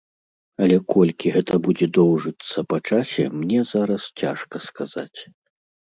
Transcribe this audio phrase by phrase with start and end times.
[0.63, 5.19] Але колькі гэта будзе доўжыцца па часе, мне зараз цяжка сказаць.